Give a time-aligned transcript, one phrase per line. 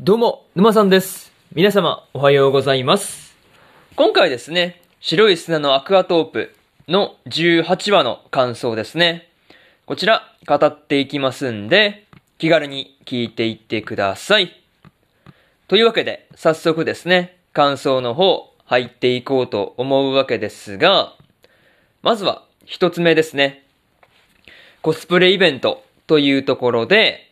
[0.00, 1.30] どうも、沼さんです。
[1.52, 3.36] 皆様、おはようございます。
[3.94, 6.52] 今回ですね、白い砂のアクアトープ
[6.88, 9.28] の18話の感想ですね。
[9.86, 14.64] こちら、語っていきますんで、気軽に聞いていってください。
[15.68, 21.14] というわけで、早速ですね、感想の方、入っていこうと思うわけですが、
[22.02, 23.64] まずは、一つ目ですね。
[24.82, 27.30] コスプレイベントというところで、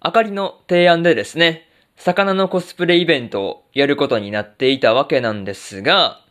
[0.00, 1.68] あかりの提案でですね、
[2.00, 6.22] 魚のコスプレイベントをやることになっていたわけなんですが、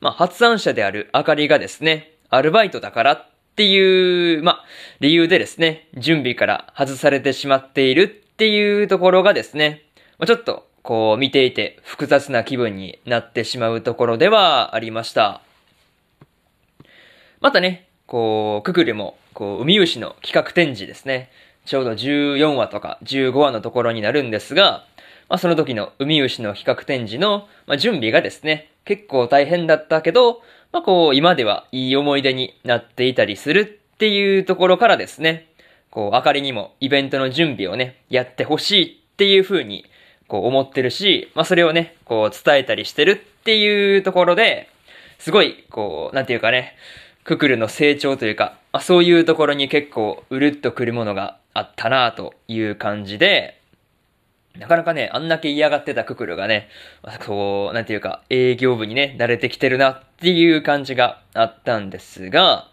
[0.00, 4.64] まあ、発案者であるあかりがですね、アルバイトだからっていう、まあ、
[4.98, 9.82] 理由でですね、準備から外されてしまっているっていうところがですね、
[10.18, 15.42] まあ、ちょっと、こう、見ていて複雑な気分になってしまうところではありました。
[17.40, 21.30] またね、こう、ククルも、こう、海牛の企画展示ですね。
[21.66, 24.86] ちょうど14話とか15話のところになるんですが、
[25.28, 35.48] まあ、その時の海牛の企画展示の、まあ、準備がですね、結構大変だったけど、まあ、こう、今ではいい思い出になっていたりするっていうところからですね、
[35.90, 39.84] こう、あかりにもイベントの準備をね、やってほしいっていう風に、
[40.26, 44.68] こう思ってるし、まあ、それをね、こう伝えたりしてるっていうところで、
[45.18, 46.74] すごい、こう、なんていうかね、
[47.24, 53.60] ククルの成長というか、まあ、そういうところに結構うるっとくるものがあったなという感じで、
[54.58, 56.68] なかなかね、あんだけ嫌がってたククルがね、
[57.26, 62.68] こう、なんていうか、営業部にね、慣れてきてるなっていう感じがあったんですが、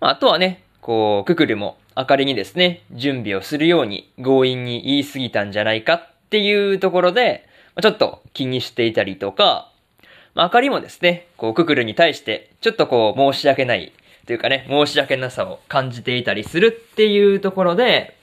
[0.00, 7.48] まあ、あとはね、こう、ククルもあかりにですね、準備をするように強引に言い過ぎたんじゃないかっていうところで、
[7.80, 9.72] ちょっと気にしていたりとか、
[10.34, 13.92] まあ、あかりもですね、こう、ククルに対して、ちょっとこう、申し訳ない、
[14.26, 18.14] というかね、申し訳なさを感じていたりするっていうところで、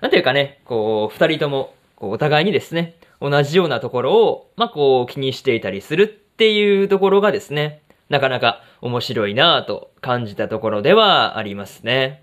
[0.00, 1.72] なんていうかね、こう、二人とも、
[2.10, 12.22] お互いにですね、同じようなところを、まあ、こう、気にしていたりするっていうところがですね、なかなか面白いなぁと感じたところではありますね。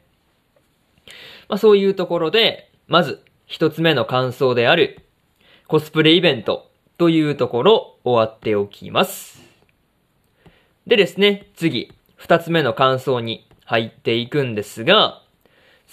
[1.47, 5.05] まあ、そういうところで、まず、一つ目の感想である、
[5.67, 9.41] コスプレイベントというところ、終わっておきます。
[10.85, 15.21] でですね、次、二つ目の感想に入っていくんですが、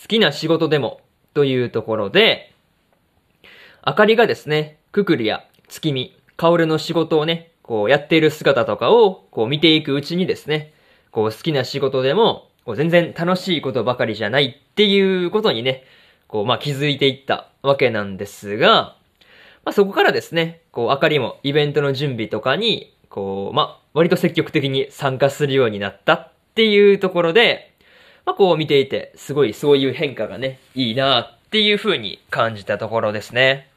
[0.01, 1.01] 好きな仕事でも
[1.35, 2.53] というところで、
[3.89, 10.73] あかりがですね、くくりや月見、かおるの仕事をね、こうやっている姿とかをこう見ていくうちにですね、
[11.13, 15.85] こう好きな仕事でも、こう全然楽しいことばかりじゃないっていうことにね、
[16.27, 18.97] こうまあ気づいていったわけなんですが、
[19.65, 27.73] まあそこからですね、こうあかりもイベントの準備とかに、こうまあ割と積極的に参加するようになったっていうところで、
[28.25, 33.71] まあこう見ていて、すごいそういう変化がね、いいなっていう風に感じたところですね。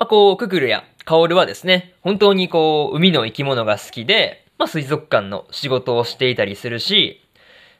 [0.00, 7.20] まあこう、ククルやカオルはですね、本当にこう、海の生き物が好きで、まあ水族館の仕事をしていたりするし、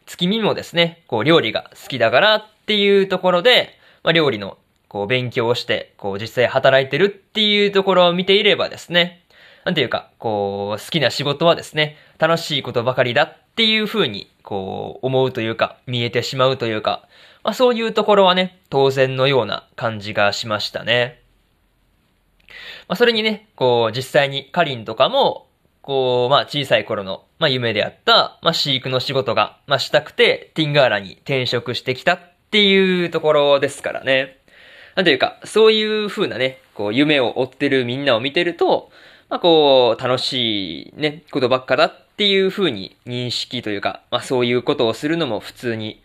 [0.04, 3.70] 月見もですね、こう料理が好きだからっていうところで、
[4.02, 9.24] まあ料理のこう勉強をして、こう実際働いてるっていうところを見ていればですね、
[9.64, 17.08] なんていうか、こう、好きな仕事はですね、楽しいことばかりだっていう風に、こう、思うというか、見えてしまうというか、
[17.42, 21.20] まあそういうところはね、当然のような感じがしましたね。
[22.88, 25.46] まあそれにね、こう、実際にカリンとかも、
[25.82, 34.38] こう、まあ小さい頃の、まあ夢であった、まあ飼育の仕事が、まあしたくて、ティンガーラに転職してきたっていうところですからね。
[34.94, 38.90] なんていうか、そういう風なね、こう、夢を追ってるみんなを見てると、
[39.28, 46.02] まあこう、楽しいね、ことばっかだっていう風に認識というか、まあそういうことをするのも普通に、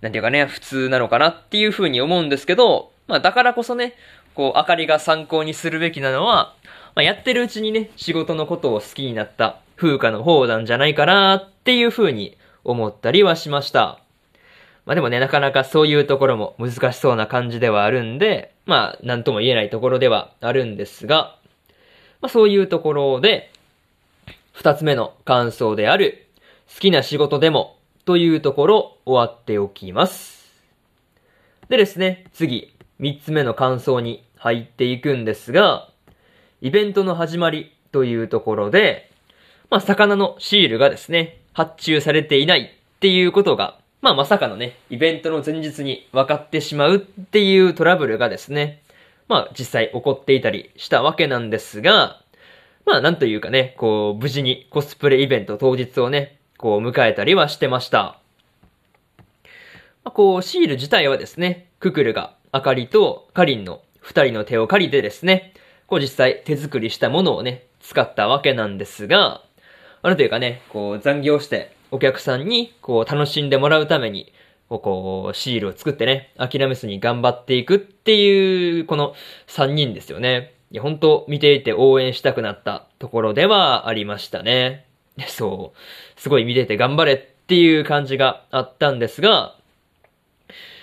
[0.00, 3.94] なんていうかね、普通なのかなっていう風に思うんですけど、まあだからこそね、
[4.38, 6.54] こう、あかりが参考にするべきなのは、
[6.94, 13.98] まあやってるうちにね、仕事のことを好きになった風花の方なんじゃないかなっていう風に思ったりはしました。
[14.86, 21.36] まあでもね、なかなかそういうところも難しそうな感じではあるんで、まあ、なんとも言えないところではあるんですが、
[22.20, 23.50] まあそういうところで、
[24.52, 26.28] 二つ目の感想である、
[26.72, 30.46] 好きな仕事でもというところ終わっておきます。
[31.68, 35.88] でですね、次、三つ目の感想に入っていくんですが、
[36.60, 39.10] イベントの始まりというところで、
[39.70, 48.82] まあ魚のシールがですね、発注されていないっていうことが、まあまさかのね、イベントの前日に分かってしまうっていうトラブルがですね、
[49.28, 52.20] まあ実際起こっていたりしたわけなんですが、
[52.84, 58.18] まあなんというかね、こう無事にコスプレイベント当日をね、こう迎えたりはしてました。
[60.02, 65.52] まあ、こうシール自体はですね、ククルがあかりとカリンの二人の手を借りてですね、
[65.86, 69.42] こう実際手作りしたものをね、使ったわけなんですが、
[70.02, 74.32] あるというかね、こう残業してお客さんにこう楽しんでもらうために、
[74.68, 79.14] こう、シールを作ってね、諦めずに頑張っていくっていう、この
[79.46, 80.52] 三人ですよね。
[80.70, 84.84] いや、本当見ていて応援したくなったところではありましたね。
[85.26, 86.20] そう。
[86.20, 89.56] すごい見てて頑張れっていう感じがあったんですが、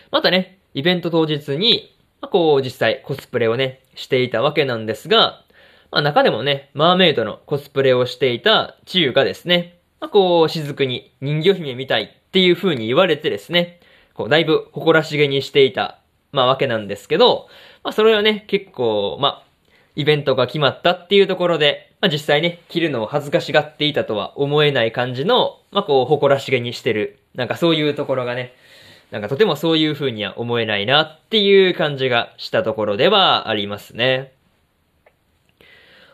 [0.10, 5.42] またね、イベント当日に、まあ、こう実際コスプレをね、していたわけなんですが、
[5.90, 13.80] まあ中でもね、マーメイドのコスプレをしていたチユがですね、まあこう、雫に人魚姫みたいっていう風に言われてですね、
[14.14, 16.02] こう、だいぶ誇らしげにしていた、
[16.34, 17.48] まあわけなんですけど、
[17.82, 19.44] まあそれはね、結構、まあ、
[19.96, 27.20] イベントが決まったっていうところで、まあ実際ね、着るのを恥ずかしがっていたとは思えない感じの、まあこう、誇らしげにしてる。
[27.34, 28.54] なんかそういうところがね、
[29.16, 34.34] なんかとてもそういう風には思えないなっていう感じがしたところではありますね。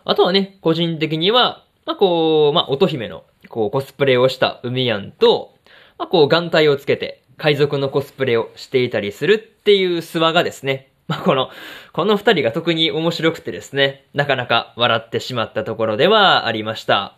[0.06, 5.56] あとはね、個人的には、まあこう、まあ乙姫の、こうコスプレをした海やんと、
[5.98, 11.50] まあこう眼帯をつけて海賊のコスプレをしていたりするっていう諏訪がですね、まあこの、
[11.94, 17.16] この二人が特に面白くてですね、なかなか笑ってしまったところではありました。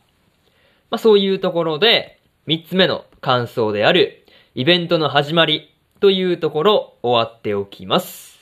[0.89, 4.21] まあそういうところで、三つ目の感想である、
[4.55, 5.72] イベントの始まり
[6.03, 8.37] というところ終わっておきます。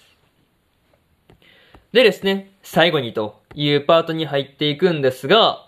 [1.94, 5.68] でですね、最後にというパートに入っていくんですが、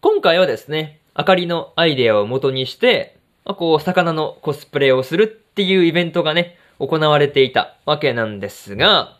[0.00, 9.18] 今回はですね、あかりのアイデアを元にして、まあ、こう、魚のコスプレをするっていうイベントがね、行われていたわけなんですが、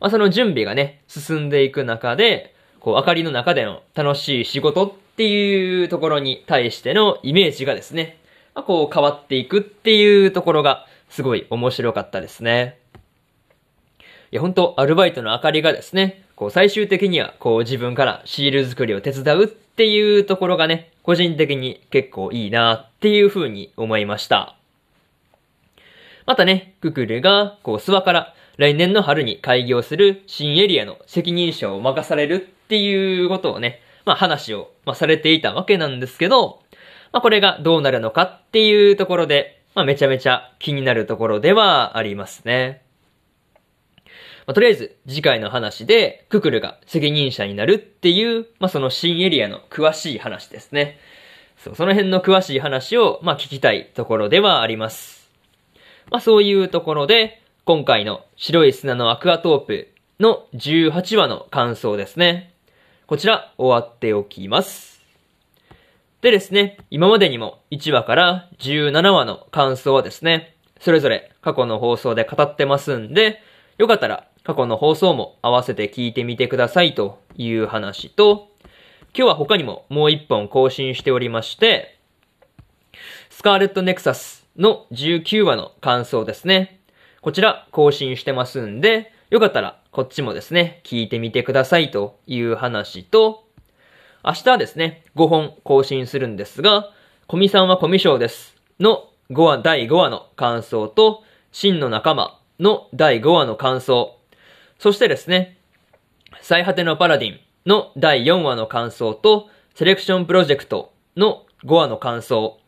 [0.00, 8.18] まあ、その準備がね、進んでいく中で、こう、あかりの中での楽しい仕事っていうところに対してのイメージがですね、
[8.56, 12.78] まあ、こう変わっていくっていうところがすごい面白かったですね。
[14.32, 24.56] いや、本当アルバイトのあかりがですね、こう最終的にはこう自分からシール作りを手伝うっていうところがね、個人的に結構いいなっていう風に思いました。
[26.26, 36.62] またね、ククルがこう諏訪から来年の春に開業する新エリアの責任者を任されるっていうことをね、まあ話を、まあ、されていたわけなんですけど、
[37.12, 42.84] まあこれがどうなるのかっていうところで、まあめちゃめちゃ気になるところではありますね。
[44.46, 50.98] まあ、とりあえず、次回の話で、ククルが責任者になるっていう、まあ、その新エリアの詳しい話ですね。
[51.56, 55.30] そう、その辺の詳しい話を、まあ、聞きたいところではあります。
[56.10, 59.88] まあ、そういうところで、今回の白い砂のアクアトープ
[60.20, 62.52] の18話の感想ですね。
[63.06, 64.93] こちら、終わっておきます。
[66.24, 73.42] でですね、今までにも1話から17話の感想はですね、それぞれ過去の放送で語ってますんで、
[73.76, 78.48] よかったら過去の放送も合わせて聞いてみてくださいという話と、
[79.14, 81.98] 今日は他にももう一本更新しておりまして、
[83.28, 86.80] スカーレットネクサスの19話の感想ですね。
[87.20, 93.43] こちら更新してますんで、よかったらこっちもですね、聞いてみてくださいという話と、
[94.26, 96.90] 明日はですね、5本更新するんですが、
[97.26, 101.22] コミさんはコミショウですの5話、第5話の感想と、
[101.52, 104.18] 真の仲間の第5話の感想、
[104.78, 105.58] そしてですね、
[106.40, 112.58] 最果てのパラディンの第4話の感想と、セレクションプロジェクトの5話の感想、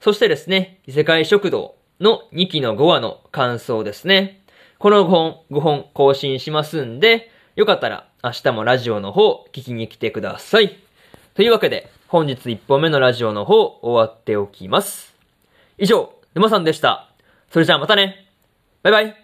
[0.00, 4.40] そしてですね、異世界食堂の2期の5話の感想ですね。
[4.78, 10.78] この5本、5本更新しますんで、よかったら明日もラジオの方聞きに来てください。
[11.34, 15.14] というわけで、本日1本目のラジオの方終わっておきます。
[15.78, 17.08] 以上、沼さんでした。
[17.50, 18.28] それじゃあまたね。
[18.82, 19.21] バイバイ。